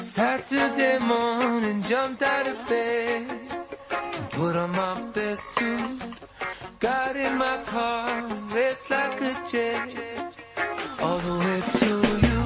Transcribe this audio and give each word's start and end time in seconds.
Saturday 0.00 0.98
morning, 0.98 1.82
jumped 1.82 2.22
out 2.22 2.46
of 2.46 2.68
bed 2.68 3.26
and 4.14 4.28
put 4.30 4.54
on 4.54 4.70
my 4.72 5.00
best 5.14 5.42
suit. 5.54 6.02
Got 6.78 7.16
in 7.16 7.38
my 7.38 7.62
car, 7.64 8.26
raced 8.54 8.90
like 8.90 9.20
a 9.22 9.32
jet 9.50 10.36
all 11.00 11.18
the 11.18 11.38
way 11.38 11.62
to 11.78 11.86
you. 11.86 12.42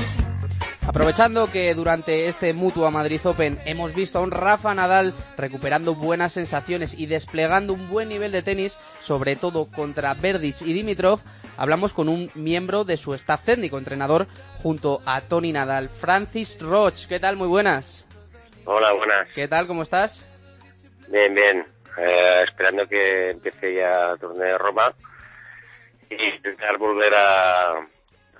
Aprovechando 0.87 1.51
que 1.51 1.75
durante 1.75 2.29
este 2.29 2.55
Mutua 2.55 2.91
Madrid 2.91 3.21
Open 3.25 3.59
hemos 3.65 3.95
visto 3.95 4.19
a 4.19 4.23
un 4.23 4.31
Rafa 4.31 4.75
Nadal 4.75 5.13
recuperando 5.37 5.95
buenas 5.95 6.33
sensaciones 6.33 6.95
y 6.99 7.07
desplegando 7.07 7.73
un 7.73 7.89
buen 7.91 8.09
nivel 8.09 8.33
de 8.33 8.43
tenis, 8.43 8.77
sobre 9.01 9.35
todo 9.37 9.67
contra 9.67 10.15
Verdic 10.15 10.63
y 10.63 10.73
Dimitrov, 10.73 11.21
hablamos 11.61 11.93
con 11.93 12.09
un 12.09 12.31
miembro 12.35 12.85
de 12.85 12.97
su 12.97 13.13
staff 13.13 13.45
técnico, 13.45 13.77
entrenador, 13.77 14.27
junto 14.63 15.03
a 15.05 15.21
Tony 15.21 15.53
Nadal, 15.53 15.91
Francis 15.91 16.59
Roch. 16.59 17.07
¿Qué 17.07 17.21
tal? 17.21 17.37
Muy 17.37 17.49
buenas. 17.49 18.09
Hola, 18.65 18.93
buenas. 18.95 19.29
¿Qué 19.35 19.47
tal? 19.47 19.67
¿Cómo 19.67 19.83
estás? 19.83 20.27
Bien, 21.09 21.35
bien. 21.35 21.67
Eh, 21.99 22.45
esperando 22.49 22.87
que 22.87 23.31
empiece 23.31 23.75
ya 23.75 24.13
el 24.13 24.19
torneo 24.19 24.47
de 24.47 24.59
Roma 24.59 24.95
y 26.09 26.37
intentar 26.37 26.79
volver 26.79 27.13
a, 27.15 27.73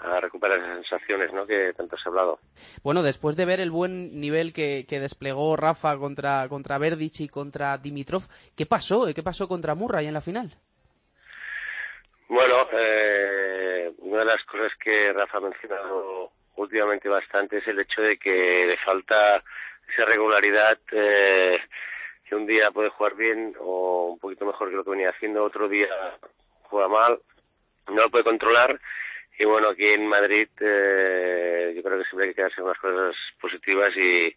a 0.03 0.21
recuperar 0.21 0.59
esas 0.59 0.87
sensaciones 0.89 1.31
¿no? 1.35 1.47
que 1.47 1.75
tanto 1.77 1.97
has 1.97 2.07
hablado. 2.07 2.39
Bueno, 2.83 3.03
después 3.03 3.37
de 3.37 3.45
ver 3.45 3.61
el 3.61 3.71
buen 3.71 4.19
nivel 4.19 4.55
que, 4.55 4.87
que 4.89 4.99
desplegó 4.99 5.57
Rafa 5.57 5.99
contra, 5.99 6.49
contra 6.49 6.79
Verdic 6.79 7.21
y 7.21 7.29
contra 7.29 7.77
Dimitrov, 7.77 8.23
¿qué 8.57 8.65
pasó? 8.65 9.07
¿Qué 9.15 9.23
pasó 9.23 9.47
contra 9.47 9.75
Murray 9.75 10.07
en 10.07 10.15
la 10.15 10.23
final? 10.23 10.57
Bueno, 12.31 12.69
eh, 12.71 13.91
una 13.99 14.21
de 14.21 14.25
las 14.25 14.45
cosas 14.45 14.71
que 14.77 15.13
Rafa 15.13 15.39
ha 15.39 15.41
mencionado 15.41 16.31
últimamente 16.55 17.09
bastante 17.09 17.59
es 17.59 17.67
el 17.67 17.81
hecho 17.81 18.03
de 18.03 18.19
que 18.19 18.67
le 18.69 18.77
falta 18.77 19.43
esa 19.93 20.05
regularidad 20.05 20.79
eh, 20.93 21.59
que 22.25 22.37
un 22.37 22.47
día 22.47 22.71
puede 22.71 22.91
jugar 22.91 23.17
bien 23.17 23.57
o 23.59 24.13
un 24.13 24.21
poquito 24.21 24.47
mejor 24.47 24.71
que 24.71 24.77
lo 24.77 24.85
que 24.85 24.91
venía 24.91 25.11
haciendo, 25.11 25.43
otro 25.43 25.69
día 25.69 25.89
juega 26.63 26.87
mal, 26.87 27.19
no 27.89 27.97
lo 27.97 28.11
puede 28.11 28.23
controlar 28.23 28.81
y 29.37 29.45
bueno, 29.45 29.71
aquí 29.71 29.89
en 29.89 30.07
Madrid 30.07 30.49
eh, 30.61 31.73
yo 31.75 31.83
creo 31.83 31.99
que 31.99 32.05
siempre 32.05 32.27
hay 32.27 32.31
que 32.31 32.37
quedarse 32.37 32.61
con 32.61 32.69
las 32.71 32.79
cosas 32.79 33.17
positivas 33.41 33.91
y 33.97 34.37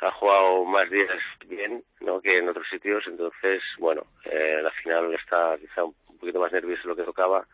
ha 0.00 0.10
jugado 0.10 0.64
más 0.64 0.90
días 0.90 1.20
bien 1.46 1.84
¿no? 2.00 2.20
que 2.20 2.38
en 2.38 2.48
otros 2.48 2.66
sitios, 2.68 3.04
entonces 3.06 3.62
bueno, 3.78 4.06
eh, 4.24 4.58
la 4.60 4.72
final 4.72 5.14
está 5.14 5.56
quizá 5.60 5.84
un 5.84 5.94
poquito 6.22 6.40
más 6.40 6.52
nervioso 6.52 6.88
lo 6.88 6.96
que 6.96 7.02
tocaba 7.02 7.46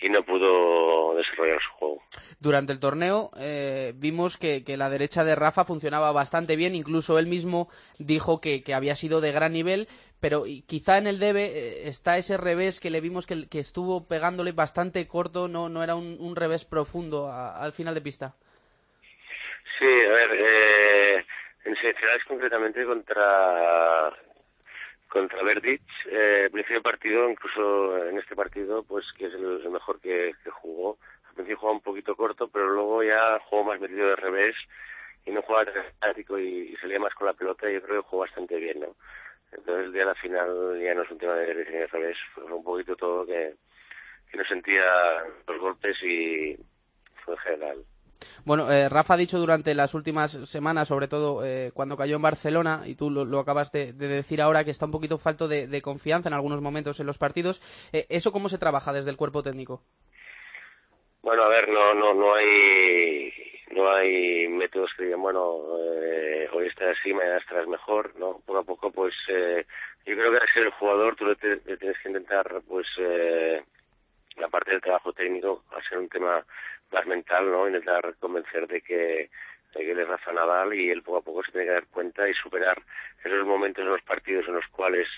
y 0.00 0.08
no 0.10 0.22
pudo 0.22 1.14
desarrollar 1.16 1.58
su 1.62 1.70
juego. 1.78 2.02
Durante 2.38 2.72
el 2.72 2.80
torneo 2.80 3.30
eh, 3.38 3.92
vimos 3.96 4.36
que, 4.36 4.62
que, 4.64 4.76
la 4.76 4.90
derecha 4.90 5.24
de 5.24 5.34
Rafa 5.34 5.64
funcionaba 5.64 6.12
bastante 6.12 6.56
bien, 6.56 6.74
incluso 6.74 7.18
él 7.18 7.26
mismo 7.26 7.68
dijo 7.98 8.40
que, 8.40 8.62
que 8.62 8.74
había 8.74 8.94
sido 8.94 9.20
de 9.20 9.32
gran 9.32 9.52
nivel, 9.52 9.88
pero 10.20 10.44
quizá 10.66 10.98
en 10.98 11.06
el 11.06 11.18
debe 11.18 11.46
eh, 11.46 11.88
está 11.88 12.18
ese 12.18 12.36
revés 12.36 12.80
que 12.80 12.90
le 12.90 13.00
vimos 13.00 13.26
que, 13.26 13.48
que, 13.48 13.60
estuvo 13.60 14.06
pegándole 14.06 14.52
bastante 14.52 15.06
corto, 15.08 15.48
no, 15.48 15.68
no 15.68 15.82
era 15.82 15.94
un, 15.94 16.18
un 16.20 16.36
revés 16.36 16.64
profundo 16.66 17.28
a, 17.28 17.56
al 17.62 17.72
final 17.72 17.94
de 17.94 18.02
pista. 18.02 18.34
Sí, 19.78 19.86
a 19.86 20.12
ver, 20.12 20.30
eh, 20.32 21.24
en 21.64 21.76
semifinales 21.76 22.24
concretamente 22.28 22.84
contra 22.84 24.12
contra 25.14 25.44
Verdic, 25.44 25.80
eh, 26.10 26.48
principio 26.50 26.82
partido, 26.82 27.30
incluso 27.30 28.04
en 28.04 28.18
este 28.18 28.34
partido, 28.34 28.82
pues 28.82 29.04
que 29.16 29.26
es 29.26 29.34
el, 29.34 29.70
mejor 29.70 30.00
que, 30.00 30.34
jugó. 30.50 30.98
Al 31.28 31.34
principio 31.34 31.58
jugaba 31.58 31.76
un 31.76 31.82
poquito 31.84 32.16
corto, 32.16 32.48
pero 32.48 32.68
luego 32.70 33.04
ya 33.04 33.38
jugó 33.48 33.62
más 33.62 33.80
metido 33.80 34.08
de 34.08 34.16
revés 34.16 34.56
y 35.24 35.30
no 35.30 35.40
jugaba 35.42 35.66
tan 35.66 35.84
estático 35.84 36.36
y, 36.36 36.72
y, 36.72 36.76
salía 36.78 36.98
más 36.98 37.14
con 37.14 37.28
la 37.28 37.32
pelota 37.32 37.70
y 37.70 37.74
yo 37.74 37.82
creo 37.82 38.02
que 38.02 38.08
jugó 38.08 38.22
bastante 38.22 38.56
bien, 38.56 38.80
¿no? 38.80 38.96
Entonces 39.52 39.92
de 39.92 40.04
la 40.04 40.16
final 40.16 40.80
ya 40.82 40.94
no 40.94 41.02
es 41.02 41.10
un 41.12 41.18
tema 41.18 41.34
de 41.34 41.46
derecha 41.46 41.70
y 41.70 41.74
de 41.74 41.86
revés, 41.86 42.18
fue 42.34 42.44
un 42.44 42.64
poquito 42.64 42.96
todo 42.96 43.24
que, 43.24 43.54
que 44.32 44.36
no 44.36 44.44
sentía 44.44 44.84
los 45.46 45.60
golpes 45.60 45.96
y 46.02 46.56
fue 47.24 47.34
en 47.34 47.40
general. 47.40 47.84
Bueno, 48.44 48.70
eh, 48.70 48.88
Rafa 48.88 49.14
ha 49.14 49.16
dicho 49.18 49.38
durante 49.38 49.74
las 49.74 49.94
últimas 49.94 50.32
semanas, 50.48 50.88
sobre 50.88 51.08
todo 51.08 51.44
eh, 51.44 51.70
cuando 51.74 51.96
cayó 51.96 52.16
en 52.16 52.22
Barcelona, 52.22 52.82
y 52.86 52.94
tú 52.94 53.10
lo, 53.10 53.24
lo 53.24 53.38
acabas 53.38 53.72
de, 53.72 53.92
de, 53.92 54.08
decir 54.08 54.40
ahora, 54.40 54.64
que 54.64 54.70
está 54.70 54.86
un 54.86 54.92
poquito 54.92 55.18
falto 55.18 55.48
de, 55.48 55.82
confianza 55.82 56.28
en 56.28 56.34
algunos 56.34 56.60
momentos 56.60 57.00
en 57.00 57.06
los 57.06 57.18
partidos. 57.18 57.60
Eh, 57.92 58.06
¿Eso 58.08 58.32
cómo 58.32 58.48
se 58.48 58.58
trabaja 58.58 58.92
desde 58.92 59.10
el 59.10 59.16
cuerpo 59.16 59.42
técnico? 59.42 59.82
Bueno, 61.22 61.42
a 61.42 61.48
ver, 61.48 61.68
no, 61.68 61.94
no, 61.94 62.14
no 62.14 62.34
hay, 62.34 63.32
no 63.70 63.90
hay 63.90 64.46
métodos 64.48 64.90
que 64.96 65.04
digan, 65.04 65.22
bueno, 65.22 65.58
eh, 65.80 66.48
hoy 66.52 66.66
estás 66.66 66.96
así, 66.98 67.12
mañana 67.12 67.38
estarás 67.38 67.66
mejor, 67.66 68.14
¿no? 68.18 68.40
Poco 68.44 68.58
a 68.58 68.62
poco, 68.62 68.90
pues, 68.90 69.14
eh, 69.28 69.64
yo 70.06 70.14
creo 70.14 70.30
que 70.30 70.38
al 70.38 70.52
ser 70.52 70.62
el 70.64 70.72
jugador 70.72 71.16
tú 71.16 71.24
le 71.26 71.36
tienes 71.36 71.98
que 72.02 72.08
intentar, 72.08 72.60
pues, 72.68 72.86
eh, 72.98 73.62
la 74.36 74.48
parte 74.48 74.72
del 74.72 74.80
trabajo 74.80 75.12
técnico, 75.12 75.64
a 75.70 75.82
ser 75.88 75.98
un 75.98 76.08
tema 76.08 76.44
más 76.92 77.06
mental, 77.06 77.50
¿no? 77.50 77.66
Intentar 77.66 78.14
convencer 78.20 78.66
de 78.66 78.80
que, 78.80 79.30
de 79.74 79.80
que 79.80 79.90
él 79.90 79.98
es 79.98 80.08
Rafa 80.08 80.32
Nadal 80.32 80.74
y 80.74 80.90
él 80.90 81.02
poco 81.02 81.18
a 81.18 81.22
poco 81.22 81.44
se 81.44 81.52
tiene 81.52 81.66
que 81.66 81.72
dar 81.72 81.86
cuenta 81.86 82.28
y 82.28 82.34
superar 82.34 82.80
esos 83.24 83.46
momentos 83.46 83.82
en 83.82 83.90
los 83.90 84.02
partidos 84.02 84.46
en 84.48 84.54
los 84.54 84.66
cuales, 84.68 85.08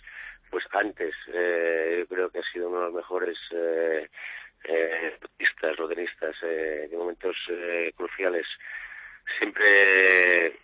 pues 0.51 0.65
antes, 0.73 1.15
eh, 1.33 1.97
yo 2.01 2.07
creo 2.15 2.31
que 2.31 2.39
ha 2.39 2.53
sido 2.53 2.69
uno 2.69 2.79
de 2.79 2.85
los 2.87 2.95
mejores 2.95 3.39
eh, 3.51 4.09
eh, 4.65 5.19
o 5.79 5.89
tenistas 5.89 6.37
eh, 6.43 6.89
en 6.91 6.99
momentos 6.99 7.37
eh, 7.51 7.93
cruciales 7.97 8.47
siempre 9.39 10.59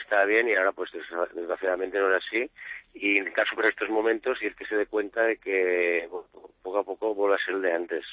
estaba 0.00 0.24
bien 0.24 0.48
y 0.48 0.54
ahora 0.54 0.72
pues 0.72 0.90
desgraciadamente 1.34 1.98
no 1.98 2.08
era 2.08 2.18
así 2.18 2.50
y 2.94 3.18
intentar 3.18 3.46
superar 3.48 3.70
estos 3.70 3.90
momentos 3.90 4.38
y 4.40 4.46
el 4.46 4.56
que 4.56 4.66
se 4.66 4.76
dé 4.76 4.86
cuenta 4.86 5.22
de 5.22 5.36
que 5.38 6.06
bueno, 6.10 6.26
poco 6.62 6.78
a 6.78 6.84
poco 6.84 7.14
vuelve 7.14 7.36
a 7.36 7.44
ser 7.44 7.54
el 7.54 7.62
de 7.62 7.72
antes. 7.72 8.04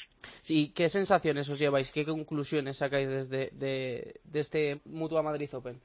Sí, 0.42 0.72
¿qué 0.74 0.88
sensaciones 0.88 1.48
os 1.48 1.58
lleváis? 1.58 1.90
¿Qué 1.92 2.04
conclusiones 2.04 2.78
sacáis 2.78 3.08
desde 3.08 3.50
de, 3.52 4.20
de 4.24 4.40
este 4.40 4.80
Mutua 4.84 5.22
Madrid 5.22 5.48
Open? 5.54 5.80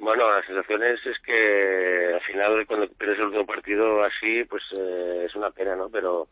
Bueno, 0.00 0.30
las 0.32 0.46
sensaciones 0.46 1.04
es 1.04 1.18
que 1.20 2.14
al 2.14 2.20
final 2.20 2.66
cuando 2.66 2.88
pierdes 2.88 3.18
el 3.18 3.26
último 3.26 3.46
partido 3.46 4.04
así, 4.04 4.44
pues 4.44 4.62
eh, 4.72 5.24
es 5.26 5.34
una 5.34 5.50
pena, 5.50 5.74
¿no? 5.74 5.90
Pero 5.90 6.28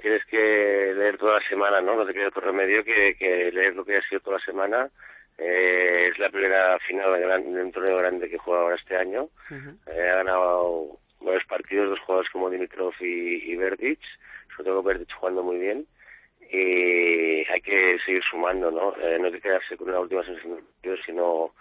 tienes 0.00 0.24
que 0.26 0.94
leer 0.96 1.16
toda 1.16 1.40
la 1.40 1.48
semana, 1.48 1.80
¿no? 1.80 1.94
No 1.94 2.04
te 2.04 2.12
queda 2.12 2.28
otro 2.28 2.40
remedio 2.40 2.84
que, 2.84 3.14
que 3.16 3.52
leer 3.52 3.74
lo 3.74 3.84
que 3.84 3.96
ha 3.96 4.08
sido 4.08 4.20
toda 4.20 4.38
la 4.38 4.44
semana. 4.44 4.90
Eh, 5.38 6.08
es 6.10 6.18
la 6.18 6.30
primera 6.30 6.78
final 6.80 7.12
de, 7.14 7.20
gran, 7.20 7.52
de, 7.54 7.62
un 7.62 7.72
torneo 7.72 7.96
grande 7.96 8.28
que 8.28 8.38
juega 8.38 8.62
ahora 8.62 8.76
este 8.76 8.96
año. 8.96 9.28
Uh 9.50 9.54
-huh. 9.54 9.76
eh, 9.86 10.10
ha 10.10 10.16
ganado 10.16 10.98
varios 11.20 11.44
partidos, 11.44 11.90
dos 11.90 12.00
jugadores 12.00 12.30
como 12.30 12.50
Dimitrov 12.50 12.92
y, 13.00 13.52
y 13.52 13.56
Verdic, 13.56 14.00
sobre 14.56 14.70
todo 14.70 14.82
Verdic 14.82 15.12
jugando 15.12 15.42
muy 15.42 15.58
bien. 15.58 15.86
Y 16.50 17.44
hay 17.48 17.60
que 17.62 17.98
seguir 18.04 18.22
sumando, 18.28 18.70
¿no? 18.70 18.96
Eh, 18.96 19.18
no 19.18 19.26
hay 19.26 19.32
que 19.32 19.40
quedarse 19.40 19.76
con 19.76 19.88
una 19.90 20.00
última 20.00 20.24
sensación, 20.24 20.60
sino 21.04 21.52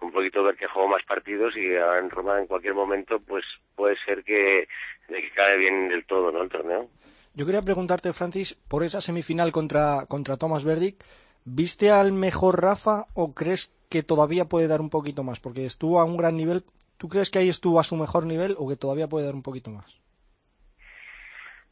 un 0.00 0.12
poquito 0.12 0.42
ver 0.42 0.56
que 0.56 0.66
juego 0.66 0.88
más 0.88 1.02
partidos 1.04 1.56
y 1.56 1.76
ahora 1.76 2.00
en 2.00 2.10
Roma 2.10 2.38
en 2.38 2.46
cualquier 2.46 2.74
momento 2.74 3.20
pues 3.20 3.44
puede 3.74 3.96
ser 4.04 4.22
que, 4.24 4.68
de 5.08 5.20
que 5.22 5.30
cae 5.30 5.56
bien 5.56 5.88
del 5.88 6.04
todo, 6.04 6.30
¿no? 6.30 6.42
El 6.42 6.50
torneo. 6.50 6.88
Yo 7.34 7.46
quería 7.46 7.62
preguntarte, 7.62 8.12
Francis, 8.12 8.54
por 8.54 8.84
esa 8.84 9.00
semifinal 9.00 9.50
contra, 9.50 10.06
contra 10.06 10.36
Thomas 10.36 10.64
Verdic, 10.64 11.02
¿viste 11.44 11.90
al 11.90 12.12
mejor 12.12 12.62
Rafa 12.62 13.06
o 13.14 13.34
crees 13.34 13.72
que 13.90 14.02
todavía 14.02 14.46
puede 14.46 14.68
dar 14.68 14.80
un 14.80 14.90
poquito 14.90 15.22
más? 15.22 15.40
Porque 15.40 15.66
estuvo 15.66 16.00
a 16.00 16.04
un 16.04 16.16
gran 16.16 16.36
nivel. 16.36 16.64
¿Tú 16.98 17.08
crees 17.08 17.30
que 17.30 17.38
ahí 17.38 17.48
estuvo 17.48 17.78
a 17.80 17.84
su 17.84 17.96
mejor 17.96 18.26
nivel 18.26 18.54
o 18.58 18.68
que 18.68 18.76
todavía 18.76 19.08
puede 19.08 19.26
dar 19.26 19.34
un 19.34 19.42
poquito 19.42 19.70
más? 19.70 20.00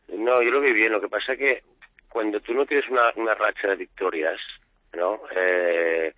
No, 0.09 0.43
yo 0.43 0.50
lo 0.50 0.61
vi 0.61 0.72
bien. 0.72 0.93
Lo 0.93 1.00
que 1.00 1.09
pasa 1.09 1.32
es 1.32 1.38
que 1.38 1.62
cuando 2.09 2.41
tú 2.41 2.53
no 2.55 2.66
tienes 2.66 2.88
una, 2.91 3.12
una 3.16 3.34
racha 3.34 3.69
de 3.69 3.77
victorias, 3.77 4.38
¿no? 4.93 5.21
Eh, 5.34 6.12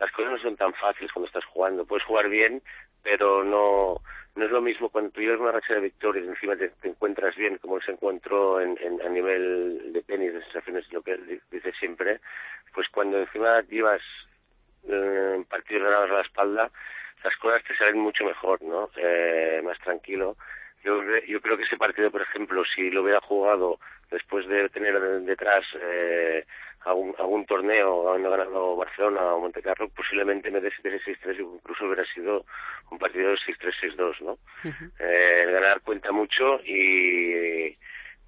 las 0.00 0.10
cosas 0.12 0.32
no 0.32 0.38
son 0.38 0.56
tan 0.56 0.72
fáciles 0.74 1.12
cuando 1.12 1.28
estás 1.28 1.44
jugando. 1.46 1.84
Puedes 1.84 2.04
jugar 2.04 2.28
bien, 2.28 2.62
pero 3.02 3.44
no 3.44 4.00
no 4.38 4.44
es 4.44 4.52
lo 4.52 4.62
mismo 4.62 4.88
cuando 4.88 5.10
tú 5.10 5.20
llevas 5.20 5.40
una 5.40 5.50
racha 5.50 5.74
de 5.74 5.80
victorias 5.80 6.24
encima 6.24 6.54
te, 6.56 6.70
encuentras 6.84 7.34
bien, 7.34 7.58
como 7.58 7.80
se 7.80 7.90
encontró 7.90 8.60
en, 8.60 8.78
en, 8.80 9.02
a 9.02 9.08
nivel 9.08 9.92
de 9.92 10.00
tenis, 10.02 10.32
de 10.32 10.42
sensaciones, 10.44 10.90
lo 10.92 11.02
que 11.02 11.18
dice 11.50 11.72
siempre, 11.72 12.20
pues 12.72 12.88
cuando 12.88 13.18
encima 13.18 13.60
llevas 13.62 14.00
eh, 14.88 15.44
partidos 15.50 15.82
ganados 15.82 16.10
a 16.10 16.14
la 16.14 16.20
espalda, 16.20 16.70
las 17.24 17.36
cosas 17.38 17.64
te 17.64 17.76
salen 17.76 17.98
mucho 17.98 18.24
mejor, 18.24 18.62
¿no? 18.62 18.88
Eh, 18.96 19.60
más 19.64 19.78
tranquilo. 19.80 20.36
Yo, 20.84 21.02
yo 21.26 21.40
creo 21.40 21.56
que 21.56 21.64
ese 21.64 21.76
partido, 21.76 22.12
por 22.12 22.22
ejemplo, 22.22 22.62
si 22.64 22.90
lo 22.90 23.02
hubiera 23.02 23.20
jugado 23.20 23.80
después 24.08 24.46
de 24.46 24.68
tener 24.68 25.00
detrás 25.22 25.64
eh, 25.80 26.46
algún, 26.80 27.14
algún 27.18 27.44
torneo, 27.46 28.08
habiendo 28.08 28.30
ganado 28.30 28.76
Barcelona 28.76 29.34
o 29.34 29.40
Montecarlo, 29.40 29.88
posiblemente 29.88 30.50
me 30.50 30.60
des 30.60 30.74
6-3 30.82 31.40
incluso 31.40 31.84
hubiera 31.84 32.04
sido 32.12 32.44
un 32.90 32.98
partido 32.98 33.30
de 33.30 33.36
6-3, 33.36 33.96
6-2, 33.96 34.20
¿no? 34.22 34.32
Uh 34.32 34.68
-huh. 34.68 34.90
eh, 35.00 35.42
el 35.44 35.52
ganar 35.52 35.80
cuenta 35.82 36.12
mucho 36.12 36.60
y 36.64 37.76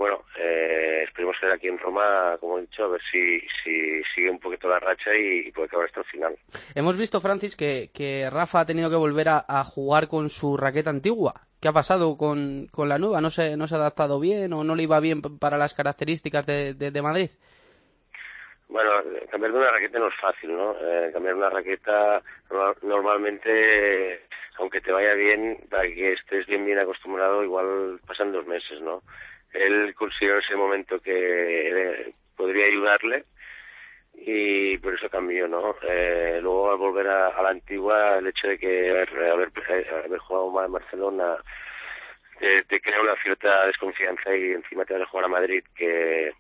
bueno, 0.01 0.25
eh, 0.39 1.05
esperemos 1.07 1.37
que 1.39 1.53
aquí 1.53 1.69
en 1.69 1.79
Roma, 1.79 2.39
como 2.41 2.57
he 2.57 2.63
dicho, 2.63 2.85
a 2.85 2.89
ver 2.89 3.03
si, 3.13 3.39
si 3.63 4.03
sigue 4.15 4.31
un 4.31 4.39
poquito 4.39 4.67
la 4.67 4.81
racha 4.81 5.11
y, 5.15 5.53
puede 5.53 5.67
acabar 5.67 5.89
hasta 5.89 6.01
el 6.01 6.07
final. 6.07 6.39
Hemos 6.75 6.97
visto, 6.97 7.21
Francis, 7.21 7.55
que, 7.55 7.91
que 7.93 8.31
Rafa 8.31 8.61
ha 8.61 8.65
tenido 8.65 8.89
que 8.89 8.97
volver 8.97 9.29
a, 9.29 9.63
jugar 9.65 10.09
con 10.09 10.31
su 10.31 10.57
raqueta 10.57 10.89
antigua. 10.89 11.43
¿Qué 11.61 11.69
ha 11.69 11.75
pasado 11.75 12.17
con, 12.17 12.69
con 12.73 12.89
la 12.89 12.97
nueva? 12.97 13.21
¿No 13.21 13.29
se, 13.29 13.59
¿No 13.59 13.69
se 13.69 13.75
ha 13.75 13.79
adaptado 13.79 14.19
bien 14.19 14.55
o 14.55 14.65
no 14.65 14.75
le 14.75 14.85
iba 14.85 14.99
bien 15.01 15.21
para 15.21 15.59
las 15.59 15.75
características 15.75 16.47
de, 16.47 16.73
de, 16.73 17.03
Madrid? 17.03 17.29
Bueno, 18.71 18.91
cambiar 19.31 19.53
de 19.53 19.59
una 19.59 19.71
raqueta 19.71 19.99
no 19.99 20.09
es 20.09 20.15
fácil, 20.21 20.57
¿no? 20.57 20.77
Eh, 20.81 21.11
cambiar 21.13 21.35
una 21.35 21.51
raqueta 21.51 22.23
normalmente, 22.83 24.23
aunque 24.59 24.81
te 24.81 24.93
vaya 24.93 25.15
bien, 25.15 25.59
para 25.69 25.83
que 25.83 26.13
estés 26.13 26.47
bien 26.47 26.65
bien 26.65 26.79
acostumbrado, 26.79 27.43
igual 27.43 28.01
pasan 28.07 28.33
dos 28.33 28.47
meses, 28.47 28.81
¿no? 28.81 29.03
él 29.53 29.95
consideró 29.95 30.39
ese 30.39 30.55
momento 30.55 31.01
que 31.01 32.13
podría 32.37 32.67
ayudarle 32.67 33.25
y 34.15 34.79
por 34.79 34.95
eso 34.95 35.09
cambió, 35.09 35.49
¿no? 35.49 35.77
Eh, 35.83 36.39
luego 36.43 36.71
al 36.71 36.79
volver 36.79 37.09
a, 37.09 37.43
la 37.43 37.51
antigua, 37.51 38.19
el 38.19 38.27
hecho 38.29 38.49
de 38.49 38.59
que 38.59 38.91
haber, 38.91 39.11
haber, 39.31 40.19
jugado 40.19 40.51
más 40.51 40.67
en 40.67 40.73
Barcelona 40.73 41.37
te, 42.39 42.81
crea 42.81 43.01
una 43.01 43.17
cierta 43.23 43.67
desconfianza 43.67 44.35
y 44.35 44.53
encima 44.53 44.85
te 44.85 44.95
vas 44.95 45.03
a 45.03 45.07
jugar 45.07 45.27
a 45.27 45.29
Madrid 45.29 45.65
que, 45.75 46.33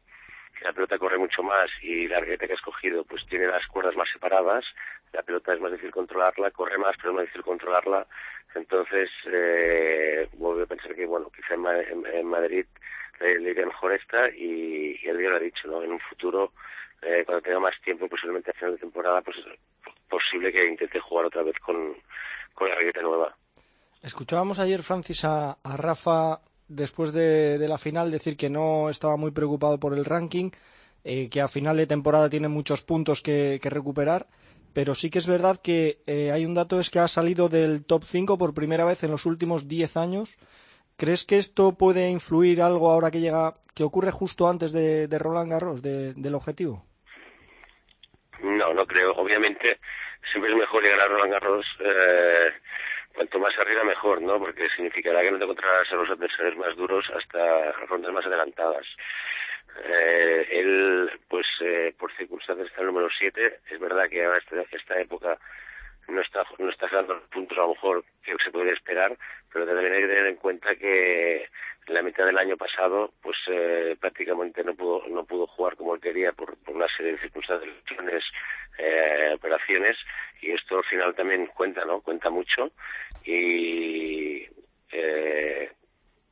la 0.62 0.72
pelota 0.72 0.98
corre 0.98 1.18
mucho 1.18 1.42
más 1.42 1.70
y 1.82 2.08
la 2.08 2.20
raqueta 2.20 2.46
que 2.46 2.54
has 2.54 2.60
cogido 2.60 3.04
pues 3.04 3.24
tiene 3.26 3.46
las 3.46 3.66
cuerdas 3.66 3.96
más 3.96 4.08
separadas, 4.12 4.64
la 5.12 5.22
pelota 5.22 5.54
es 5.54 5.60
más 5.60 5.72
difícil 5.72 5.92
controlarla, 5.92 6.50
corre 6.50 6.78
más 6.78 6.96
pero 6.96 7.10
es 7.10 7.14
más 7.16 7.22
difícil 7.24 7.42
controlarla, 7.42 8.06
entonces 8.54 9.10
eh, 9.26 10.28
vuelvo 10.34 10.62
a 10.62 10.66
pensar 10.66 10.94
que 10.94 11.06
bueno 11.06 11.30
quizá 11.34 11.54
en 11.54 12.26
Madrid 12.26 12.66
le, 13.20 13.50
iría 13.50 13.66
mejor 13.66 13.92
esta 13.92 14.28
y, 14.30 14.98
y 15.02 15.08
él 15.08 15.18
lo 15.18 15.36
ha 15.36 15.40
dicho, 15.40 15.68
¿no? 15.68 15.82
En 15.82 15.92
un 15.92 16.00
futuro, 16.00 16.52
eh, 17.02 17.22
cuando 17.24 17.42
tenga 17.42 17.60
más 17.60 17.74
tiempo, 17.82 18.08
posiblemente 18.08 18.50
a 18.50 18.54
final 18.54 18.72
de 18.72 18.80
temporada, 18.80 19.20
pues 19.22 19.36
es 19.38 19.46
posible 20.08 20.52
que 20.52 20.66
intente 20.66 21.00
jugar 21.00 21.26
otra 21.26 21.42
vez 21.42 21.56
con, 21.60 21.94
con 22.54 22.68
la 22.68 22.74
raqueta 22.74 23.02
nueva. 23.02 23.34
Escuchábamos 24.02 24.58
ayer, 24.58 24.82
Francis, 24.82 25.24
a, 25.24 25.56
Rafa 25.64 26.40
después 26.70 27.12
de, 27.12 27.58
la 27.69 27.76
final 27.76 28.11
decir 28.11 28.37
que 28.37 28.49
no 28.49 28.88
estaba 28.88 29.17
muy 29.17 29.31
preocupado 29.31 29.78
por 29.78 29.93
el 29.93 30.06
ranking, 30.06 30.50
eh, 31.05 31.28
que 31.28 31.40
a 31.40 31.49
final 31.49 31.76
de 31.76 31.87
temporada 31.87 32.31
tiene 32.31 32.49
muchos 32.49 32.81
puntos 32.82 33.22
que, 33.22 33.61
recuperar, 33.62 34.26
pero 34.72 34.94
sí 34.94 35.11
que 35.11 35.19
es 35.19 35.26
verdad 35.26 35.61
que 35.62 35.99
eh, 36.06 36.31
hay 36.31 36.46
un 36.46 36.55
dato 36.55 36.81
es 36.81 36.90
que 36.90 36.99
ha 36.99 37.08
salido 37.08 37.49
del 37.49 37.84
top 37.84 38.05
5 38.05 38.38
por 38.38 38.55
primera 38.55 38.84
vez 38.84 39.05
en 39.05 39.11
los 39.11 39.26
últimos 39.26 39.69
10 39.69 39.96
años 39.96 40.38
¿Crees 41.00 41.25
que 41.25 41.38
esto 41.38 41.78
puede 41.78 42.11
influir 42.11 42.61
algo 42.61 42.90
ahora 42.90 43.11
que 43.11 43.20
llega, 43.20 43.55
que 43.75 43.84
ocurre 43.84 44.11
justo 44.11 44.46
antes 44.46 44.70
de, 44.70 45.08
Roland 45.19 45.50
Garros, 45.50 45.81
del 45.81 46.34
objetivo? 46.34 46.84
No, 48.43 48.75
no 48.75 48.84
creo. 48.84 49.12
Obviamente 49.12 49.78
siempre 50.31 50.52
es 50.52 50.58
mejor 50.58 50.82
llegar 50.82 51.00
a 51.00 51.08
Roland 51.08 51.32
Garros 51.32 51.66
eh, 51.81 52.52
cuanto 53.14 53.38
más 53.38 53.56
arriba 53.58 53.84
mejor, 53.84 54.22
¿no? 54.22 54.38
Porque 54.38 54.68
significará 54.70 55.22
que 55.22 55.30
no 55.30 55.38
te 55.38 55.44
encontrarás 55.44 55.90
a 55.92 55.96
los 55.96 56.10
adversarios 56.10 56.56
más 56.56 56.76
duros 56.76 57.04
hasta 57.14 57.72
rondas 57.88 58.12
más 58.12 58.26
adelantadas. 58.26 58.86
Eh, 59.84 60.48
él, 60.50 61.10
pues 61.28 61.46
eh, 61.60 61.94
por 61.98 62.12
circunstancias 62.16 62.68
está 62.68 62.80
el 62.80 62.88
número 62.88 63.08
7. 63.18 63.60
Es 63.70 63.80
verdad 63.80 64.08
que 64.08 64.24
ahora 64.24 64.38
esta, 64.38 64.76
esta 64.76 65.00
época 65.00 65.38
no 66.10 66.20
está 66.20 66.44
no 66.58 66.70
está 66.70 66.88
dando 66.88 67.14
los 67.14 67.28
puntos 67.28 67.56
a 67.56 67.62
lo 67.62 67.68
mejor 67.74 68.04
que 68.22 68.34
se 68.44 68.50
podría 68.50 68.72
esperar, 68.72 69.16
pero 69.52 69.66
también 69.66 69.92
hay 69.92 70.02
que 70.02 70.08
tener 70.08 70.26
en 70.26 70.36
cuenta 70.36 70.74
que 70.74 71.48
en 71.86 71.94
la 71.94 72.02
mitad 72.02 72.26
del 72.26 72.38
año 72.38 72.56
pasado 72.56 73.12
pues 73.22 73.36
eh, 73.48 73.96
prácticamente 74.00 74.62
no 74.64 74.74
pudo 74.74 75.06
no 75.08 75.24
pudo 75.24 75.46
jugar 75.46 75.76
como 75.76 75.94
él 75.94 76.00
quería 76.00 76.32
por, 76.32 76.56
una 76.66 76.86
serie 76.96 77.12
de 77.12 77.18
circunstancias, 77.18 77.70
eh, 78.78 79.32
operaciones 79.34 79.96
al 80.80 80.86
final 80.86 81.14
también 81.14 81.46
cuenta, 81.46 81.84
¿no? 81.84 82.00
Cuenta 82.00 82.30
mucho 82.30 82.72
y 83.24 84.46
eh, 84.92 85.70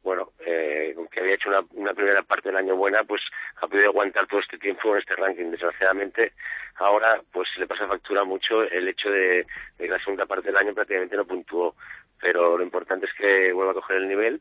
bueno, 0.02 0.32
eh, 0.40 0.94
aunque 0.96 1.20
había 1.20 1.34
hecho 1.34 1.50
una, 1.72 1.92
primera 1.92 2.22
parte 2.22 2.48
del 2.48 2.56
año 2.56 2.76
buena, 2.76 3.04
pues 3.04 3.20
ha 3.60 3.66
podido 3.66 3.88
aguantar 3.88 4.26
todo 4.26 4.40
este 4.40 4.56
tiempo 4.56 4.92
en 4.92 5.00
este 5.00 5.14
ranking. 5.14 5.50
Desgraciadamente, 5.50 6.32
ahora 6.76 7.20
pues 7.30 7.48
le 7.58 7.66
pasa 7.66 7.86
factura 7.86 8.24
mucho 8.24 8.62
el 8.62 8.88
hecho 8.88 9.10
de, 9.10 9.46
que 9.76 9.86
la 9.86 9.98
segunda 9.98 10.24
parte 10.24 10.48
del 10.48 10.56
año 10.56 10.74
prácticamente 10.74 11.16
no 11.16 11.26
puntuó. 11.26 11.74
Pero 12.20 12.56
lo 12.56 12.64
importante 12.64 13.06
es 13.06 13.12
que 13.12 13.52
vuelva 13.52 13.72
a 13.72 13.74
coger 13.74 13.98
el 13.98 14.08
nivel 14.08 14.40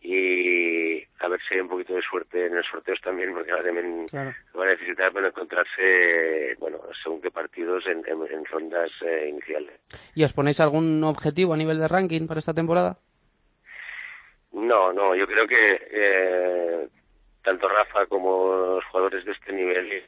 y 0.00 0.77
hay 1.54 1.60
un 1.60 1.68
poquito 1.68 1.94
de 1.94 2.02
suerte 2.02 2.46
en 2.46 2.56
los 2.56 2.66
sorteos 2.66 3.00
también, 3.00 3.32
porque 3.32 3.50
ahora 3.50 3.64
también 3.64 4.06
va 4.12 4.64
a 4.64 4.66
necesitar 4.66 5.12
para 5.12 5.28
encontrarse, 5.28 6.54
bueno, 6.58 6.80
según 7.02 7.20
qué 7.20 7.30
partidos 7.30 7.84
en, 7.86 8.04
rondas 8.46 8.90
eh, 9.02 9.28
iniciales. 9.30 9.80
¿Y 10.14 10.24
os 10.24 10.32
ponéis 10.32 10.60
algún 10.60 11.02
objetivo 11.04 11.54
a 11.54 11.56
nivel 11.56 11.78
de 11.78 11.88
ranking 11.88 12.26
para 12.26 12.40
esta 12.40 12.54
temporada? 12.54 12.98
No, 14.52 14.92
no, 14.92 15.14
yo 15.14 15.26
creo 15.26 15.46
que 15.46 15.80
eh, 15.90 16.88
tanto 17.42 17.68
Rafa 17.68 18.06
como 18.06 18.74
los 18.74 18.84
jugadores 18.86 19.24
de 19.24 19.32
este 19.32 19.52
nivel, 19.52 20.04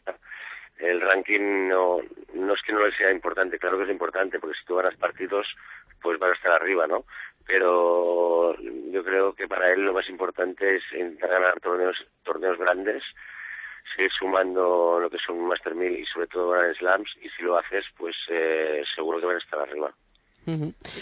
el 0.78 1.00
ranking 1.00 1.68
no, 1.68 1.98
no 2.34 2.54
es 2.54 2.62
que 2.62 2.72
no 2.72 2.84
les 2.84 2.96
sea 2.96 3.10
importante, 3.10 3.58
claro 3.58 3.78
que 3.78 3.84
es 3.84 3.90
importante, 3.90 4.38
porque 4.38 4.58
si 4.58 4.64
tú 4.64 4.76
ganas 4.76 4.96
partidos, 4.96 5.46
pues 6.00 6.18
van 6.18 6.30
a 6.30 6.34
estar 6.34 6.52
arriba, 6.52 6.86
¿no? 6.86 7.04
Pero 7.46 8.54
yo 8.60 9.04
creo 9.04 9.32
que 9.34 9.48
para 9.48 9.72
él 9.72 9.80
lo 9.80 9.92
más 9.92 10.08
importante 10.08 10.76
es 10.76 10.82
intentar 10.92 11.30
ganar 11.30 11.60
torneos, 11.60 11.96
torneos 12.22 12.58
grandes, 12.58 13.02
seguir 13.94 14.10
sumando 14.18 14.98
lo 15.00 15.10
que 15.10 15.18
son 15.18 15.46
Master 15.46 15.74
1000 15.74 15.98
y 15.98 16.06
sobre 16.06 16.26
todo 16.26 16.50
Grand 16.50 16.76
Slams, 16.76 17.10
y 17.22 17.28
si 17.30 17.42
lo 17.42 17.58
haces, 17.58 17.84
pues 17.96 18.14
eh, 18.28 18.82
seguro 18.94 19.20
que 19.20 19.26
van 19.26 19.36
a 19.36 19.40
estar 19.40 19.60
arriba. 19.60 19.92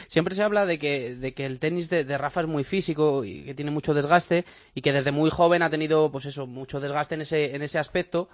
Siempre 0.08 0.34
se 0.34 0.42
habla 0.42 0.66
de 0.66 0.78
que, 0.78 1.14
de 1.14 1.32
que 1.32 1.46
el 1.46 1.58
tenis 1.58 1.88
de, 1.88 2.18
Rafa 2.18 2.42
es 2.42 2.46
muy 2.46 2.64
físico 2.64 3.24
y 3.24 3.44
que 3.44 3.54
tiene 3.54 3.70
mucho 3.70 3.94
desgaste 3.94 4.44
y 4.74 4.82
que 4.82 4.92
desde 4.92 5.12
muy 5.12 5.30
joven 5.30 5.62
ha 5.62 5.70
tenido, 5.70 6.10
pues 6.10 6.26
eso, 6.26 6.46
mucho 6.46 6.80
desgaste 6.80 7.14
en 7.14 7.22
ese, 7.22 7.54
en 7.54 7.62
ese 7.62 7.78
aspecto. 7.78 8.28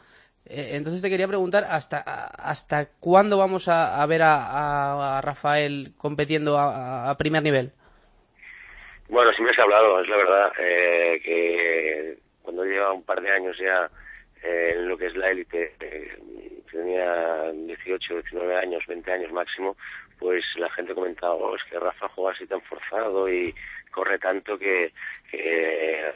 Eh, 0.47 0.71
entonces 0.73 1.01
te 1.01 1.09
quería 1.09 1.27
preguntar 1.27 1.65
hasta, 1.65 2.01
hasta 2.01 2.91
cuándo 3.01 3.39
vamos 3.39 3.69
a, 3.69 4.05
ver 4.07 4.23
a, 4.23 5.21
Rafael 5.23 5.93
compitiendo 5.97 6.59
a, 6.59 7.15
primer 7.17 7.43
nivel. 7.43 7.73
Bueno, 9.09 9.31
siempre 9.33 9.55
se 9.55 9.61
ha 9.61 9.65
hablado, 9.65 10.01
es 10.01 10.09
la 10.09 10.17
verdad, 10.17 10.53
eh, 10.59 11.21
que 11.23 12.19
cuando 12.43 12.65
lleva 12.65 12.93
un 12.93 13.05
par 13.05 13.21
de 13.21 13.31
años 13.31 13.57
ya 13.59 13.89
eh, 14.43 14.73
en 14.75 14.89
lo 14.89 14.97
que 14.99 15.07
es 15.07 15.17
la 15.17 15.31
élite, 15.31 15.75
tenía 16.71 17.53
18, 17.53 18.15
19 18.15 18.57
años, 18.57 18.83
20 18.87 19.13
años 19.13 19.33
máximo, 19.33 19.77
pues 20.19 20.45
la 20.57 20.71
gente 20.71 20.95
comentaba, 20.95 21.35
oh, 21.35 21.55
es 21.55 21.63
que 21.65 21.79
Rafa 21.79 22.09
juega 22.09 22.33
así 22.33 22.47
tan 22.47 22.61
forzado 22.63 23.29
y 23.29 23.55
corre 23.91 24.19
tanto 24.19 24.59
que, 24.59 24.93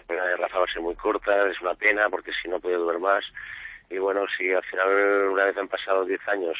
la 0.09 0.37
Rafa 0.37 0.59
va 0.59 0.65
a 0.65 0.73
ser 0.73 0.83
muy 0.83 0.95
corta, 0.97 1.49
es 1.49 1.61
una 1.61 1.75
pena 1.75 2.09
porque 2.11 2.33
si 2.43 2.49
no 2.49 2.61
puede 2.61 2.77
durar 2.77 2.99
más. 2.99 3.25
Y 3.91 3.99
bueno, 3.99 4.27
si 4.37 4.53
al 4.53 4.65
final 4.65 5.29
una 5.31 5.45
vez 5.45 5.57
han 5.57 5.69
pasado 5.69 6.05
10 6.05 6.29
años, 6.29 6.57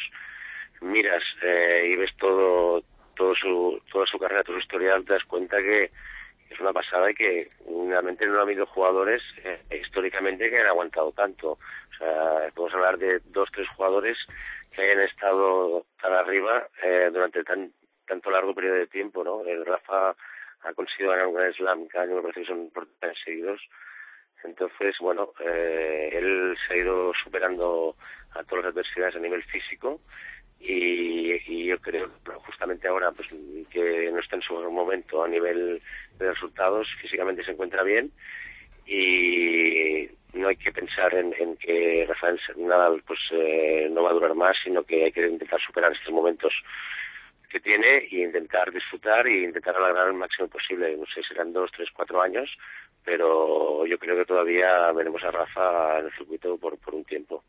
miras 0.81 1.23
eh, 1.41 1.89
y 1.91 1.95
ves 1.95 2.15
todo, 2.17 2.83
todo 3.15 3.35
su, 3.35 3.81
toda 3.91 4.05
su 4.05 4.17
carrera, 4.17 4.43
toda 4.43 4.57
su 4.57 4.63
historia, 4.63 4.99
te 5.05 5.13
das 5.13 5.23
cuenta 5.25 5.57
que 5.57 5.91
es 6.49 6.59
una 6.59 6.73
pasada 6.73 7.11
y 7.11 7.13
que 7.13 7.49
realmente 7.87 8.25
no 8.25 8.39
ha 8.39 8.41
habido 8.41 8.65
jugadores 8.65 9.21
eh, 9.43 9.61
históricamente 9.81 10.49
que 10.49 10.55
hayan 10.55 10.69
aguantado 10.69 11.11
tanto. 11.11 11.51
O 11.51 11.97
sea, 11.97 12.49
podemos 12.55 12.73
hablar 12.73 12.97
de 12.97 13.19
dos, 13.25 13.49
tres 13.51 13.67
jugadores 13.75 14.17
que 14.71 14.81
hayan 14.81 15.01
estado 15.01 15.85
tan 16.01 16.13
arriba 16.13 16.67
eh, 16.83 17.09
durante 17.11 17.43
tan 17.43 17.71
tanto 18.07 18.31
largo 18.31 18.55
periodo 18.55 18.75
de 18.75 18.87
tiempo, 18.87 19.23
¿no? 19.23 19.41
El 19.45 19.63
Rafa 19.63 20.15
ha 20.61 20.73
conseguido 20.73 21.11
ganar 21.11 21.27
un 21.27 21.35
gran 21.35 21.53
slam 21.53 21.87
cada 21.87 22.05
año 22.05 22.15
me 22.15 22.21
parece 22.23 22.41
que 22.41 22.47
son 22.47 22.71
seguidos. 23.23 23.61
Entonces, 24.43 24.95
bueno, 24.99 25.33
eh, 25.39 26.09
él 26.13 26.55
se 26.67 26.73
ha 26.73 26.77
ido 26.77 27.11
superando 27.23 27.95
a 28.31 28.43
todas 28.43 28.65
las 28.65 28.73
adversidades 28.73 29.15
a 29.15 29.19
nivel 29.19 29.43
físico 29.43 29.99
y, 30.59 31.31
y 31.51 31.65
yo 31.65 31.79
creo 31.79 32.09
justamente 32.45 32.87
ahora 32.87 33.11
pues 33.11 33.27
que 33.69 34.09
no 34.11 34.19
está 34.19 34.35
en 34.35 34.41
su 34.41 34.53
momento 34.71 35.23
a 35.23 35.27
nivel 35.27 35.81
de 36.17 36.29
resultados, 36.29 36.87
físicamente 37.01 37.43
se 37.43 37.51
encuentra 37.51 37.83
bien 37.83 38.11
y 38.85 40.09
no 40.33 40.47
hay 40.47 40.55
que 40.57 40.71
pensar 40.71 41.13
en, 41.13 41.55
que 41.57 42.05
Rafael 42.07 42.39
Nadal 42.57 43.03
pues 43.05 43.19
eh, 43.31 43.87
no 43.91 44.03
va 44.03 44.11
a 44.11 44.13
durar 44.13 44.35
más, 44.35 44.55
sino 44.63 44.83
que 44.83 45.05
hay 45.05 45.11
que 45.11 45.27
intentar 45.27 45.59
superar 45.61 45.91
estos 45.91 46.13
momentos 46.13 46.53
que 47.49 47.59
tiene 47.59 48.07
e 48.11 48.23
intentar 48.23 48.71
disfrutar 48.71 49.27
e 49.27 49.43
intentar 49.43 49.75
alargar 49.75 50.07
el 50.07 50.13
máximo 50.13 50.47
posible. 50.47 50.95
No 50.95 51.05
sé, 51.05 51.21
serán 51.27 51.51
dos, 51.51 51.71
tres, 51.75 51.89
cuatro 51.93 52.21
años, 52.21 52.49
pero 53.03 53.85
yo 53.85 53.97
creo 53.97 54.15
que 54.15 54.25
todavía 54.25 54.91
veremos 54.91 55.23
a 55.23 55.31
Rafa 55.31 55.99
en 55.99 56.05
el 56.05 56.11
circuito 56.13 56.57
por, 56.57 56.77
por 56.77 56.95
un 56.95 57.03
tiempo. 57.03 57.43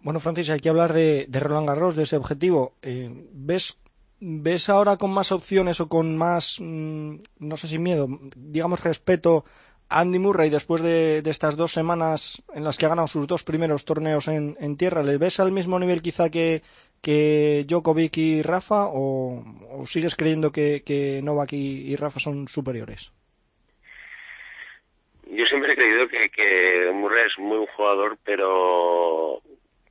Bueno, 0.00 0.20
Francis, 0.20 0.50
hay 0.50 0.60
que 0.60 0.68
hablar 0.68 0.92
de, 0.92 1.26
Roland 1.32 1.68
Garros, 1.68 1.96
de 1.96 2.04
ese 2.04 2.16
objetivo. 2.16 2.74
Eh, 2.82 3.08
¿Ves 3.32 3.76
¿Ves 4.18 4.70
ahora 4.70 4.96
con 4.96 5.12
más 5.12 5.30
opciones 5.30 5.78
o 5.80 5.88
con 5.88 6.16
más, 6.16 6.56
mm, 6.58 7.16
no 7.40 7.56
sé 7.58 7.68
si 7.68 7.78
miedo, 7.78 8.08
digamos 8.34 8.82
respeto 8.82 9.44
Andy 9.90 10.18
Murray, 10.18 10.48
después 10.48 10.82
de, 10.82 11.22
estas 11.26 11.56
dos 11.56 11.72
semanas 11.72 12.42
en 12.54 12.64
las 12.64 12.78
que 12.78 12.86
ha 12.86 12.88
ganado 12.88 13.08
sus 13.08 13.26
dos 13.26 13.44
primeros 13.44 13.84
torneos 13.84 14.26
en, 14.28 14.76
tierra, 14.78 15.02
¿le 15.02 15.18
ves 15.18 15.38
al 15.38 15.52
mismo 15.52 15.78
nivel 15.78 16.00
quizá 16.00 16.30
que, 16.30 16.62
que 17.06 17.64
Djokovic 17.68 18.16
y 18.16 18.42
Rafa 18.42 18.88
o, 18.88 19.44
sigues 19.86 20.16
creyendo 20.16 20.50
que, 20.50 21.20
Novak 21.22 21.52
y, 21.52 21.94
Rafa 21.94 22.18
son 22.18 22.48
superiores? 22.48 23.12
Yo 25.30 25.46
siempre 25.46 25.72
he 25.72 25.76
creído 25.76 26.08
que, 26.08 26.28
que 26.30 26.90
Murray 26.92 27.26
es 27.26 27.38
muy 27.38 27.58
buen 27.58 27.68
jugador, 27.76 28.18
pero 28.24 29.40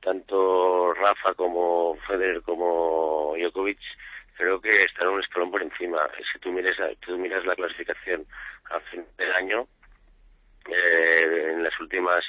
tanto 0.02 0.92
Rafa 0.92 1.32
como 1.32 1.96
Federer 2.06 2.42
como 2.42 3.34
Djokovic 3.38 3.78
creo 4.36 4.60
que 4.60 4.82
están 4.82 5.08
un 5.08 5.20
escalón 5.20 5.50
por 5.50 5.62
encima. 5.62 6.06
Si 6.30 6.38
tú 6.40 6.52
miras, 6.52 6.76
tú 7.00 7.16
miras 7.16 7.46
la 7.46 7.56
clasificación 7.56 8.26
a 8.70 8.78
fin 8.90 9.02
del 9.16 9.32
año, 9.32 9.66
eh, 10.68 11.52
en 11.54 11.62
las 11.62 11.80
últimas 11.80 12.22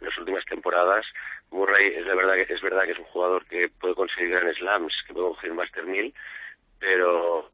en 0.00 0.06
las 0.06 0.18
últimas 0.18 0.44
temporadas. 0.46 1.06
Murray 1.50 1.94
es 1.94 2.04
verdad 2.04 2.34
que 2.34 2.52
es 2.52 2.60
verdad 2.60 2.84
que 2.84 2.92
es 2.92 2.98
un 2.98 3.04
jugador 3.06 3.44
que 3.46 3.68
puede 3.68 3.94
conseguir 3.94 4.30
gran 4.30 4.54
slams, 4.54 4.94
que 5.06 5.14
puede 5.14 5.28
conseguir 5.28 5.54
Master 5.54 5.84
1000, 5.84 6.14
pero 6.78 7.50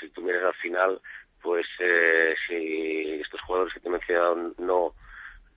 si 0.00 0.08
tú 0.10 0.22
miras 0.22 0.44
al 0.44 0.54
final, 0.54 1.00
pues 1.42 1.66
eh, 1.78 2.34
si 2.46 3.20
estos 3.20 3.40
jugadores 3.42 3.74
que 3.74 3.80
te 3.80 3.88
he 3.88 3.92
mencionado 3.92 4.54
no 4.58 4.94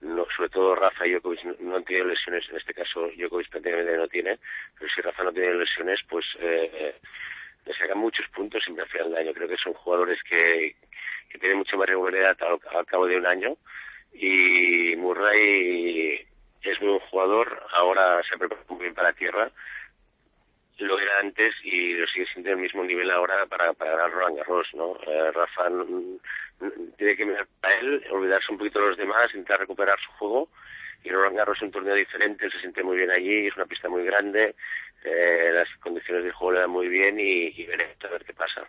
no, 0.02 0.26
sobre 0.36 0.50
todo 0.50 0.74
Rafa 0.74 1.06
y 1.06 1.12
Djokovic 1.12 1.42
no, 1.60 1.76
han 1.76 1.84
tenido 1.84 2.06
lesiones, 2.06 2.44
en 2.50 2.56
este 2.56 2.74
caso 2.74 3.08
Djokovic 3.16 3.48
prácticamente 3.48 3.96
no 3.96 4.08
tiene, 4.08 4.38
pero 4.78 4.90
si 4.94 5.00
Rafa 5.00 5.24
no 5.24 5.32
tiene 5.32 5.54
lesiones, 5.54 6.00
pues 6.08 6.24
eh, 6.38 6.94
le 7.64 7.74
sacan 7.74 7.98
muchos 7.98 8.26
puntos 8.28 8.62
siempre 8.62 8.84
al 8.84 8.90
final 8.90 9.10
del 9.10 9.18
año. 9.18 9.32
Creo 9.32 9.48
que 9.48 9.56
son 9.56 9.72
jugadores 9.72 10.22
que, 10.22 10.76
que 11.30 11.38
tienen 11.38 11.58
mucha 11.58 11.76
más 11.76 11.88
regularidad 11.88 12.36
al 12.72 12.86
cabo 12.86 13.06
de 13.06 13.16
un 13.16 13.26
año 13.26 13.56
y 14.18 14.96
Murray 14.96 16.26
es 16.62 16.80
muy 16.80 16.90
buen 16.90 17.00
jugador, 17.10 17.62
ahora 17.72 18.22
se 18.22 18.34
ha 18.34 18.38
preparado 18.38 18.66
muy 18.68 18.82
bien 18.82 18.94
para 18.94 19.12
tierra, 19.12 19.50
lo 20.78 20.98
era 20.98 21.20
antes 21.20 21.54
y 21.62 21.94
lo 21.94 22.06
sigue 22.06 22.26
siendo 22.26 22.50
el 22.50 22.58
mismo 22.58 22.84
nivel 22.84 23.10
ahora 23.10 23.46
para, 23.46 23.72
para 23.72 23.92
ganar 23.92 24.12
Roland 24.12 24.36
Garros, 24.36 24.68
¿no? 24.74 24.96
Eh, 25.06 25.32
Rafa 25.32 25.68
tiene 26.98 27.16
que 27.16 27.24
mirar 27.24 27.46
a 27.62 27.72
él, 27.74 28.04
olvidarse 28.10 28.52
un 28.52 28.58
poquito 28.58 28.80
de 28.80 28.88
los 28.88 28.98
demás, 28.98 29.30
intentar 29.30 29.60
recuperar 29.60 29.98
su 30.00 30.10
juego 30.12 30.48
y 31.04 31.10
Roland 31.10 31.36
Garros 31.36 31.56
es 31.58 31.62
un 31.62 31.70
torneo 31.70 31.94
diferente, 31.94 32.44
él 32.44 32.52
se 32.52 32.60
siente 32.60 32.82
muy 32.82 32.96
bien 32.96 33.10
allí, 33.10 33.46
es 33.46 33.56
una 33.56 33.66
pista 33.66 33.88
muy 33.88 34.04
grande, 34.04 34.54
eh, 35.04 35.50
las 35.52 35.68
condiciones 35.78 36.24
de 36.24 36.32
juego 36.32 36.52
le 36.52 36.60
dan 36.60 36.70
muy 36.70 36.88
bien 36.88 37.18
y, 37.20 37.48
y 37.56 37.64
veremos 37.64 37.96
a 38.04 38.08
ver 38.08 38.24
qué 38.24 38.34
pasa. 38.34 38.68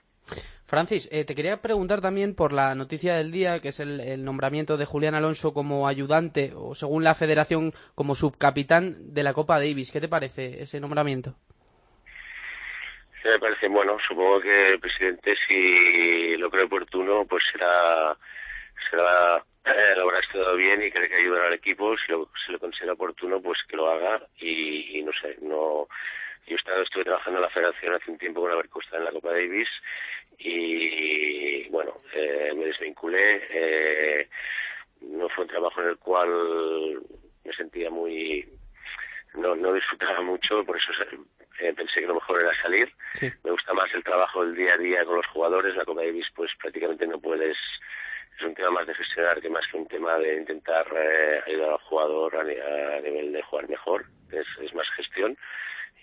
Francis, 0.68 1.08
eh, 1.14 1.24
te 1.24 1.34
quería 1.34 1.62
preguntar 1.62 2.02
también 2.02 2.36
por 2.36 2.52
la 2.52 2.76
noticia 2.76 3.16
del 3.16 3.32
día, 3.32 3.62
que 3.62 3.70
es 3.70 3.80
el, 3.80 4.26
nombramiento 4.26 4.76
de 4.76 4.84
Julián 4.84 5.16
Alonso 5.16 5.54
como 5.54 5.88
ayudante 5.88 6.52
o 6.54 6.76
según 6.76 7.06
la 7.06 7.16
federación 7.16 7.72
como 7.96 8.16
subcapitán 8.16 9.14
de 9.14 9.24
la 9.24 9.32
Copa 9.32 9.60
Davis. 9.60 9.94
¿Qué 9.94 10.02
te 10.02 10.10
parece 10.10 10.62
ese 10.62 10.82
nombramiento? 10.82 11.36
Me 13.24 13.40
parece 13.40 13.70
bueno. 13.70 13.98
Supongo 14.06 14.42
que 14.42 14.68
el 14.68 14.80
presidente, 14.82 15.36
si 15.48 16.36
lo 16.36 16.50
cree 16.50 16.66
oportuno, 16.66 17.26
pues 17.26 17.44
será, 17.54 18.18
será 18.90 19.42
eh, 19.64 19.94
lo 19.96 20.04
habrá 20.04 20.20
estado 20.20 20.56
bien 20.58 20.84
y 20.84 20.92
cree 20.92 21.08
que 21.08 21.16
ayudará 21.16 21.48
al 21.48 21.54
equipo. 21.54 21.96
Si 21.98 22.12
lo, 22.12 22.30
si 22.46 22.52
lo 22.52 22.60
considera 22.60 22.92
oportuno, 22.92 23.42
pues 23.42 23.58
que 23.70 23.78
lo 23.78 23.90
haga 23.90 24.22
y, 24.40 25.02
no 25.02 25.14
sé, 25.22 25.38
no. 25.42 25.88
Yo 26.46 26.56
estado, 26.56 26.82
estuve 26.82 27.04
trabajando 27.04 27.40
en 27.40 27.44
la 27.44 27.50
federación 27.50 27.94
hace 27.94 28.12
un 28.12 28.18
tiempo 28.18 28.42
con 28.42 28.50
la 28.50 28.56
Bercosta 28.56 28.96
en 28.96 29.04
la 29.04 29.12
Copa 29.12 29.32
Davis 29.32 29.68
y 30.38 31.68
bueno, 31.70 31.94
eh, 32.14 32.54
me 32.56 32.66
desvinculé. 32.66 33.42
Eh, 33.50 34.30
no 35.02 35.30
fue 35.30 35.44
un 35.44 35.50
trabajo 35.50 35.82
en 35.82 35.90
el 35.90 35.98
cual 35.98 37.02
me 37.44 37.54
sentía 37.54 37.90
muy 37.90 38.46
no, 39.36 39.56
no 39.56 39.74
disfrutaba 39.74 40.22
mucho, 40.22 40.64
por 40.66 40.78
eso 40.78 40.92
eh, 41.60 41.74
pensé 41.74 42.02
que 42.02 42.08
lo 42.08 42.16
mejor 42.16 42.42
era 42.42 42.62
salir. 42.62 42.92
Me 43.44 43.52
gusta 43.52 43.74
más 43.74 43.94
el 43.94 44.04
trabajo 44.04 44.44
del 44.44 44.56
día 44.56 44.74
a 44.74 44.78
día 44.78 45.06
con 45.06 45.18
los 45.18 45.28
jugadores. 45.28 45.76
La 45.76 45.86
Copa 45.86 46.02
Davis, 46.02 46.28
pues 46.36 46.52
prácticamente 46.60 47.08
no 47.08 47.20
puedes. 47.20 47.58
Es 48.38 48.46
un 48.46 48.54
tema 48.54 48.70
más 48.70 48.88
de 48.88 48.94
gestionar 48.94 49.42
que 49.42 49.50
más 49.50 49.66
que 49.72 49.78
un 49.78 49.88
tema 49.88 50.18
de 50.20 50.38
intentar 50.38 50.86
ayudar 51.48 51.72
al 51.72 51.80
jugador 51.80 52.36
a, 52.36 52.44
nivel 52.44 53.34
de 53.34 53.42
jugar 53.42 53.68
mejor. 53.68 54.06
Es, 54.32 54.46
es 54.62 54.74
más 54.76 54.88
gestión 54.96 55.38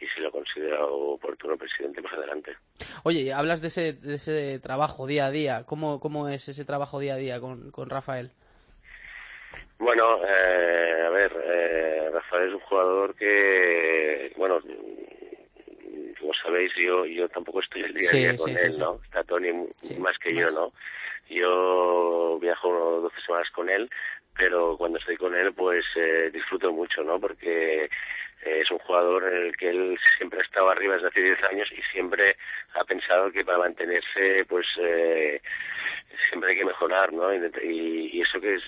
y 0.01 0.07
si 0.07 0.21
lo 0.21 0.31
considera 0.31 0.85
oportuno 0.85 1.57
presidente 1.57 2.01
más 2.03 2.13
adelante. 2.13 2.57
Oye, 3.05 3.33
hablas 3.33 3.61
de 3.61 3.69
ese, 3.69 3.93
de 3.95 4.17
ese 4.17 4.59
trabajo 4.61 5.07
día 5.07 5.27
a 5.27 5.31
día. 5.31 5.65
¿Cómo, 5.67 6.01
cómo 6.01 6.29
es 6.29 6.49
ese 6.49 6.65
trabajo 6.65 6.99
día 6.99 7.15
a 7.15 7.19
día 7.19 7.41
con, 7.41 7.71
con 7.71 7.91
Rafael? 7.91 8.31
Bueno, 9.79 10.21
eh, 10.25 11.03
a 11.07 11.11
ver, 11.11 11.33
eh, 11.45 12.11
Rafael 12.13 12.49
es 12.49 12.55
un 12.55 12.61
jugador 12.61 13.15
que, 13.15 14.33
bueno, 14.37 14.61
como 16.19 16.33
sabéis, 16.43 16.73
yo 16.77 17.05
yo 17.05 17.29
tampoco 17.29 17.61
estoy 17.61 17.83
el 17.83 17.95
día 17.95 18.09
a 18.11 18.17
día 18.17 18.37
con 18.37 18.51
él, 18.57 18.79
¿no? 18.79 19.01
Está 19.05 19.25
Tony 19.25 19.53
más 19.99 20.19
que 20.19 20.35
yo, 20.35 20.51
¿no? 20.51 20.73
Yo 21.29 22.39
viajo 22.41 23.01
12 23.03 23.21
semanas 23.27 23.51
con 23.51 23.69
él, 23.69 23.91
pero 24.37 24.77
cuando 24.77 24.99
estoy 24.99 25.17
con 25.17 25.35
él, 25.35 25.53
pues 25.53 25.85
eh, 25.97 26.31
disfruto 26.33 26.73
mucho, 26.73 27.03
¿no? 27.03 27.19
Porque 27.21 27.91
es 28.45 28.71
un 28.71 28.79
jugador 28.79 29.25
en 29.33 29.47
el 29.47 29.57
que 29.57 29.69
él 29.69 29.99
siempre 30.17 30.39
ha 30.39 30.43
estado 30.43 30.71
arriba 30.71 30.95
desde 30.95 31.09
hace 31.09 31.23
10 31.23 31.45
años 31.45 31.73
y 31.73 31.83
siempre 31.93 32.37
ha 32.75 32.85
pensado 32.85 33.31
que 33.31 33.45
para 33.45 33.59
mantenerse 33.59 34.45
pues 34.49 34.67
eh, 34.81 35.41
siempre 36.29 36.51
hay 36.51 36.59
que 36.59 36.65
mejorar 36.65 37.13
no 37.13 37.33
y, 37.35 38.21
eso 38.21 38.41
que 38.41 38.55
es 38.55 38.63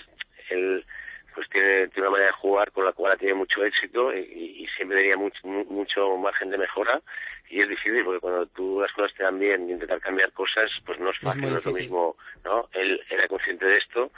él 0.49 0.85
pues 1.33 1.47
tiene, 1.49 1.87
tiene, 1.89 2.07
una 2.07 2.17
manera 2.17 2.31
de 2.31 2.37
jugar 2.37 2.71
con 2.71 2.85
la 2.85 2.93
cual 2.93 3.17
tiene 3.17 3.35
mucho 3.35 3.63
éxito 3.63 4.11
y, 4.13 4.67
siempre 4.75 4.97
tenía 4.97 5.17
mucho, 5.17 5.39
mucho 5.47 6.17
margen 6.17 6.49
de 6.49 6.57
mejora 6.57 7.01
y 7.49 7.59
es 7.59 7.69
difícil 7.69 8.03
porque 8.03 8.19
cuando 8.19 8.45
tú 8.47 8.81
las 8.81 8.91
cosas 8.91 9.13
te 9.15 9.23
dan 9.23 9.39
bien 9.39 9.69
y 9.69 9.73
intentar 9.73 9.99
cambiar 9.99 10.31
cosas 10.33 10.69
pues 10.85 10.99
no 10.99 11.09
es 11.09 11.19
fácil, 11.19 11.49
no 11.49 11.57
es 11.57 11.65
lo 11.65 11.71
mismo, 11.71 12.17
¿no? 12.43 12.69
Él 12.73 13.01
era 13.09 13.27
consciente 13.27 13.65
de 13.65 13.77
esto 13.77 14.11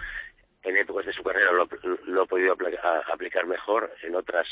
en 0.64 0.78
épocas 0.78 1.06
de 1.06 1.14
su 1.14 1.24
carrera 1.24 1.52
lo, 1.52 1.68
lo 2.06 2.24
ha 2.24 2.26
podido 2.26 2.54
aplicar 2.54 3.46
mejor, 3.46 3.94
en 4.04 4.16
otras 4.16 4.48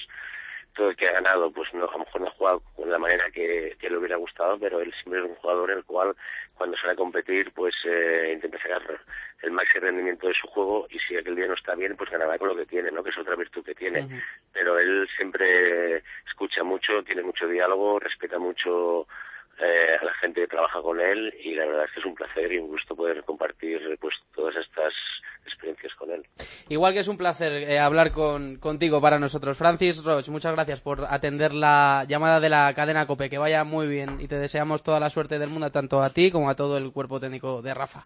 todo 0.78 0.92
el 0.92 0.96
que 0.96 1.08
ha 1.08 1.14
ganado, 1.14 1.52
pues 1.52 1.74
no, 1.74 1.90
a 1.90 1.92
lo 1.92 2.00
mejor 2.00 2.22
no 2.22 2.28
ha 2.28 2.32
jugado 2.32 2.62
con 2.76 2.90
la 2.90 3.00
manera 3.00 3.30
que, 3.32 3.76
le 3.82 3.98
hubiera 3.98 4.16
gustado, 4.16 4.58
pero 4.60 4.80
él 4.80 4.94
siempre 4.94 5.20
es 5.20 5.26
un 5.26 5.36
jugador 5.36 5.72
en 5.72 5.80
el 5.80 5.84
cual 5.84 6.16
cuando 6.56 6.78
sale 6.78 6.94
a 6.94 6.96
competir, 6.96 7.52
pues 7.52 7.74
eh, 7.86 8.32
intenta 8.34 8.58
sacar 8.60 9.00
el 9.42 9.52
máximo 9.52 9.86
rendimiento 9.86 10.28
de 10.28 10.34
su 10.34 10.48
juego 10.48 10.88
y 10.90 11.00
si 11.00 11.18
aquel 11.18 11.36
día 11.36 11.48
no 11.48 11.56
está 11.56 11.76
bien, 11.76 11.98
pues 11.98 12.10
ganará 12.10 12.38
con 12.38 12.50
lo 12.50 12.56
que 12.56 12.66
tiene, 12.66 12.92
¿no? 12.92 13.04
Que 13.04 13.10
es 13.10 13.18
otra 13.18 13.36
virtud 13.36 13.64
que 13.66 13.76
tiene. 13.76 14.08
Pero 14.54 14.78
él 14.80 15.08
siempre 15.16 16.04
escucha 16.28 16.64
mucho, 16.64 17.04
tiene 17.04 17.24
mucho 17.24 17.48
diálogo, 17.48 18.00
respeta 18.00 18.38
mucho 18.38 19.08
eh, 19.60 19.98
a 20.00 20.06
la 20.06 20.14
gente 20.16 20.42
que 20.42 20.48
trabaja 20.48 20.82
con 20.82 21.02
él 21.02 21.34
y 21.44 21.56
la 21.56 21.66
verdad 21.66 21.86
es 21.86 21.92
que 21.92 22.00
es 22.00 22.06
un 22.06 22.16
placer 22.16 22.52
y 22.52 22.60
un 22.60 22.68
gusto 22.68 22.96
poder 22.96 23.24
compartir 23.24 23.98
pues 24.00 24.16
todas 24.36 24.56
estas 24.56 24.94
experiencias 25.48 25.94
con 25.96 26.12
él. 26.12 26.24
Igual 26.70 26.94
que 26.94 27.00
es 27.00 27.08
un 27.08 27.18
placer 27.18 27.54
eh, 27.54 27.80
hablar 27.80 28.12
con, 28.12 28.58
contigo 28.58 29.02
para 29.02 29.20
nosotros. 29.20 29.58
Francis 29.58 30.04
Roche, 30.04 30.32
muchas 30.32 30.54
gracias 30.54 30.82
por 30.82 31.06
atender 31.06 31.54
la 31.54 32.06
llamada 32.08 32.40
de 32.40 32.50
la 32.50 32.74
cadena 32.76 33.08
COPE. 33.08 33.30
Que 33.30 33.38
vaya 33.38 33.64
muy 33.64 33.88
bien 33.88 34.20
y 34.20 34.28
te 34.28 34.38
deseamos 34.38 34.84
toda 34.84 35.00
la 35.00 35.10
suerte 35.10 35.40
del 35.40 35.50
mundo, 35.50 35.72
tanto 35.72 36.02
a 36.02 36.10
ti 36.10 36.32
como 36.32 36.50
a 36.50 36.56
todo 36.56 36.78
el 36.78 36.92
cuerpo 36.92 37.20
técnico 37.20 37.62
de 37.62 37.74
Rafa. 37.74 38.04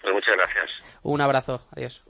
Pues 0.00 0.14
muchas 0.14 0.36
gracias. 0.36 0.70
Un 1.02 1.20
abrazo. 1.20 1.62
Adiós. 1.70 2.04